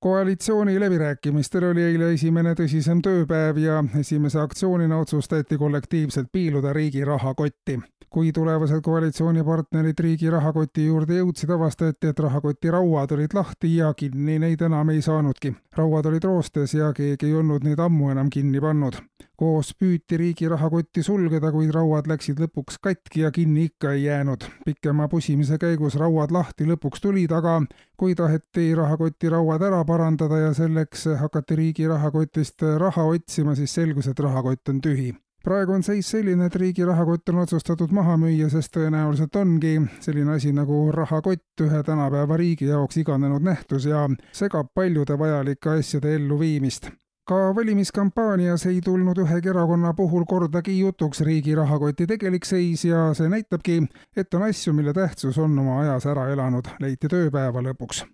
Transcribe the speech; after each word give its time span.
koalitsiooni 0.00 0.80
läbirääkimistel 0.80 1.64
oli 1.64 1.82
eile 1.82 2.12
esimene 2.14 2.52
tõsisem 2.54 3.00
tööpäev 3.02 3.58
ja 3.58 3.78
esimese 3.98 4.40
aktsioonina 4.40 4.98
otsustati 4.98 5.58
kollektiivselt 5.58 6.28
piiluda 6.32 6.72
riigi 6.72 7.04
rahakotti. 7.04 7.80
kui 8.10 8.32
tulevased 8.32 8.80
koalitsioonipartnerid 8.80 9.98
riigi 10.00 10.30
rahakoti 10.30 10.86
juurde 10.86 11.18
jõudsid, 11.18 11.50
avastati, 11.52 12.06
et 12.08 12.18
rahakoti 12.18 12.70
rauad 12.70 13.12
olid 13.12 13.34
lahti 13.34 13.74
ja 13.76 13.92
kinni 13.94 14.38
neid 14.38 14.60
enam 14.60 14.90
ei 14.90 15.02
saanudki. 15.02 15.54
rauad 15.76 16.06
olid 16.06 16.24
roostes 16.24 16.74
ja 16.74 16.92
keegi 16.92 17.26
ei 17.26 17.34
olnud 17.34 17.64
neid 17.64 17.78
ammu 17.78 18.10
enam 18.10 18.30
kinni 18.30 18.60
pannud. 18.60 19.02
Koos 19.38 19.70
püüti 19.78 20.18
riigi 20.18 20.48
rahakotti 20.50 21.02
sulgeda, 21.06 21.52
kuid 21.54 21.70
rauad 21.74 22.08
läksid 22.10 22.40
lõpuks 22.42 22.80
katki 22.82 23.22
ja 23.22 23.30
kinni 23.34 23.68
ikka 23.68 23.92
ei 23.94 24.04
jäänud. 24.04 24.44
pikema 24.64 25.08
pusimise 25.08 25.58
käigus 25.58 25.94
rauad 25.94 26.34
lahti 26.34 26.66
lõpuks 26.66 27.00
tulid, 27.02 27.32
aga 27.32 27.60
kui 27.96 28.14
taheti 28.18 28.74
rahakoti 28.74 29.30
rauad 29.30 29.62
ära 29.62 29.84
parandada 29.84 30.42
ja 30.42 30.50
selleks 30.54 31.06
hakati 31.22 31.56
riigi 31.56 31.88
rahakotist 31.88 32.66
raha 32.78 33.06
otsima, 33.14 33.54
siis 33.54 33.74
selgus, 33.74 34.10
et 34.10 34.20
rahakott 34.20 34.68
on 34.68 34.80
tühi 34.80 35.14
praegu 35.44 35.72
on 35.72 35.82
seis 35.82 36.10
selline, 36.10 36.46
et 36.46 36.56
riigi 36.60 36.84
rahakott 36.84 37.30
on 37.32 37.38
otsustatud 37.44 37.92
maha 37.94 38.18
müüa, 38.20 38.50
sest 38.52 38.74
tõenäoliselt 38.74 39.36
ongi 39.38 39.78
selline 40.04 40.34
asi 40.34 40.52
nagu 40.52 40.88
rahakott 40.92 41.62
ühe 41.64 41.82
tänapäeva 41.86 42.36
riigi 42.36 42.68
jaoks 42.68 42.98
iganenud 43.00 43.46
nähtus 43.46 43.86
ja 43.86 44.08
segab 44.32 44.74
paljude 44.74 45.18
vajalike 45.18 45.78
asjade 45.78 46.16
elluviimist 46.18 46.90
ka 47.28 47.54
valimiskampaanias 47.54 48.66
ei 48.66 48.80
tulnud 48.84 49.18
ühegi 49.20 49.50
erakonna 49.52 49.92
puhul 49.94 50.24
kordagi 50.24 50.78
jutuks 50.78 51.20
riigi 51.20 51.54
rahakoti 51.54 52.06
tegelik 52.06 52.48
seis 52.48 52.84
ja 52.88 53.10
see 53.14 53.28
näitabki, 53.28 53.82
et 54.16 54.34
on 54.34 54.46
asju, 54.48 54.72
mille 54.72 54.94
tähtsus 54.96 55.38
on 55.38 55.58
oma 55.58 55.80
ajas 55.82 56.06
ära 56.08 56.30
elanud, 56.32 56.70
leiti 56.80 57.10
tööpäeva 57.12 57.64
lõpuks 57.66 58.06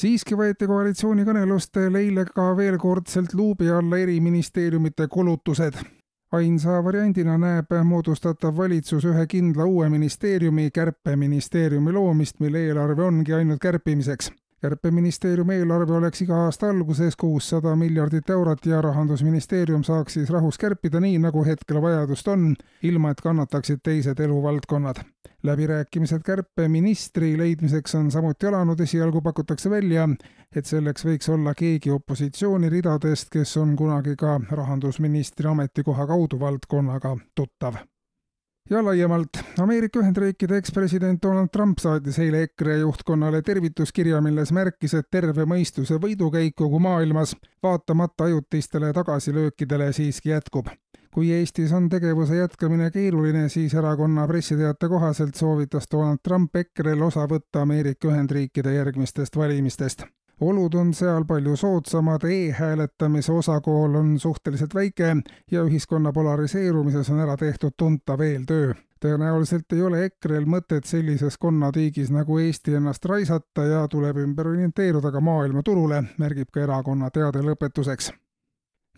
siiski 0.00 0.36
võeti 0.38 0.68
koalitsioonikõnelustel 0.70 1.96
eile 1.98 2.24
ka 2.28 2.50
veel 2.56 2.76
kordselt 2.80 3.34
luubi 3.34 3.68
alla 3.68 3.98
eri 3.98 4.20
ministeeriumite 4.20 5.08
kulutused. 5.08 5.80
ainsa 6.32 6.84
variandina 6.84 7.38
näeb 7.38 7.72
moodustatav 7.84 8.56
valitsus 8.56 9.04
ühe 9.04 9.26
kindla 9.26 9.64
uue 9.64 9.88
ministeeriumi, 9.90 10.70
kärpeministeeriumi 10.70 11.92
loomist, 11.92 12.40
mille 12.40 12.66
eelarve 12.66 13.02
ongi 13.02 13.34
ainult 13.34 13.60
kärpimiseks 13.60 14.30
kärpeministeeriumi 14.62 15.54
eelarve 15.54 15.94
oleks 15.96 16.22
iga 16.22 16.36
aasta 16.44 16.68
alguses 16.70 17.16
kuussada 17.16 17.72
miljardit 17.76 18.30
eurot 18.30 18.66
ja 18.66 18.82
rahandusministeerium 18.82 19.84
saaks 19.84 20.18
siis 20.18 20.30
rahus 20.30 20.58
kärpida 20.58 21.00
nii, 21.00 21.18
nagu 21.18 21.44
hetkel 21.44 21.80
vajadust 21.82 22.28
on, 22.28 22.54
ilma 22.82 23.10
et 23.10 23.20
kannataksid 23.20 23.80
teised 23.82 24.20
eluvaldkonnad. 24.20 25.02
läbirääkimised 25.42 26.22
kärpeministri 26.22 27.38
leidmiseks 27.38 27.94
on 27.94 28.10
samuti 28.10 28.46
alanud, 28.46 28.80
esialgu 28.80 29.22
pakutakse 29.22 29.70
välja, 29.70 30.08
et 30.56 30.66
selleks 30.66 31.06
võiks 31.06 31.32
olla 31.32 31.54
keegi 31.54 31.90
opositsiooni 31.90 32.68
ridadest, 32.68 33.30
kes 33.32 33.56
on 33.56 33.76
kunagi 33.76 34.16
ka 34.16 34.40
rahandusministri 34.50 35.48
ametikoha 35.48 36.06
kaudu 36.06 36.40
valdkonnaga 36.40 37.16
tuttav 37.34 37.80
ja 38.70 38.84
laiemalt, 38.84 39.28
Ameerika 39.60 40.00
Ühendriikide 40.00 40.56
ekspresident 40.56 41.22
Donald 41.22 41.48
Trump 41.52 41.78
saatis 41.78 42.18
eile 42.18 42.42
EKRE 42.42 42.76
juhtkonnale 42.78 43.42
tervituskirja, 43.42 44.20
milles 44.20 44.52
märkis, 44.52 44.94
et 44.94 45.08
terve 45.10 45.46
mõistuse 45.48 45.98
võidukäik 46.02 46.54
kogu 46.56 46.78
maailmas, 46.78 47.36
vaatamata 47.62 48.24
ajutistele 48.24 48.92
tagasilöökidele, 48.92 49.92
siiski 49.92 50.34
jätkub. 50.34 50.68
kui 51.14 51.32
Eestis 51.34 51.72
on 51.72 51.88
tegevuse 51.88 52.36
jätkamine 52.36 52.90
keeruline, 52.90 53.48
siis 53.48 53.74
erakonna 53.74 54.26
pressiteate 54.26 54.88
kohaselt 54.88 55.34
soovitas 55.34 55.90
Donald 55.90 56.18
Trump 56.22 56.56
EKRE-l 56.56 57.02
osa 57.02 57.26
võtta 57.26 57.62
Ameerika 57.62 58.08
Ühendriikide 58.08 58.74
järgmistest 58.74 59.36
valimistest 59.36 60.06
olud 60.40 60.74
on 60.74 60.94
seal 60.94 61.24
palju 61.24 61.56
soodsamad 61.56 62.24
e, 62.24 62.46
e-hääletamise 62.46 63.32
osakaal 63.32 63.94
on 63.94 64.18
suhteliselt 64.18 64.74
väike 64.74 65.16
ja 65.50 65.64
ühiskonna 65.64 66.12
polariseerumises 66.12 67.10
on 67.10 67.20
ära 67.20 67.36
tehtud 67.36 67.76
tuntav 67.76 68.20
eeltöö. 68.20 68.72
tõenäoliselt 69.00 69.72
ei 69.72 69.82
ole 69.82 70.04
EKRE-l 70.04 70.44
mõtet 70.44 70.84
sellises 70.84 71.38
konnatiigis 71.38 72.10
nagu 72.12 72.38
Eesti 72.38 72.74
ennast 72.76 73.04
raisata 73.04 73.64
ja 73.64 73.86
tuleb 73.88 74.16
ümber 74.16 74.48
orienteeruda 74.48 75.12
ka 75.12 75.20
maailmaturule, 75.20 76.02
märgib 76.18 76.50
ka 76.52 76.60
erakonna 76.60 77.10
teade 77.10 77.40
lõpetuseks. 77.40 78.12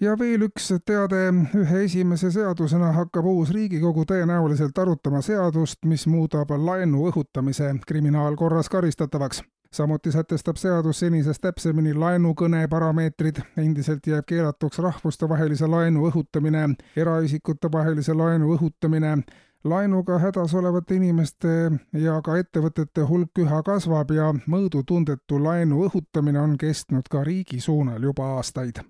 Ja 0.00 0.16
veel 0.18 0.42
üks 0.48 0.72
teade, 0.86 1.22
ühe 1.54 1.84
esimese 1.84 2.32
seadusena 2.34 2.90
hakkab 2.92 3.26
uus 3.30 3.54
Riigikogu 3.54 4.02
tõenäoliselt 4.04 4.78
arutama 4.78 5.22
seadust, 5.22 5.84
mis 5.86 6.06
muudab 6.06 6.50
laenu 6.50 7.06
õhutamise 7.06 7.74
kriminaalkorras 7.86 8.68
karistatavaks 8.68 9.44
samuti 9.72 10.12
sätestab 10.12 10.56
seadus 10.56 10.98
senisest 11.00 11.42
täpsemini 11.42 11.94
laenukõne 11.94 12.66
parameetrid, 12.68 13.40
endiselt 13.56 14.06
jääb 14.06 14.26
keelatuks 14.28 14.78
rahvustevahelise 14.78 15.66
laenu 15.66 16.06
õhutamine, 16.10 16.66
eraisikute 16.96 17.72
vahelise 17.72 18.14
laenu 18.14 18.52
õhutamine, 18.56 19.16
laenuga 19.64 20.18
hädas 20.18 20.54
olevate 20.54 20.98
inimeste 21.00 21.54
ja 21.92 22.18
ka 22.24 22.36
ettevõtete 22.42 23.06
hulk 23.08 23.44
üha 23.44 23.62
kasvab 23.62 24.10
ja 24.10 24.32
mõõdutundetu 24.46 25.40
laenu 25.42 25.86
õhutamine 25.88 26.40
on 26.40 26.58
kestnud 26.58 27.08
ka 27.10 27.24
riigi 27.24 27.60
suunal 27.60 28.02
juba 28.02 28.34
aastaid. 28.36 28.84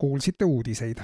kuulsite 0.00 0.44
uudiseid 0.44 1.00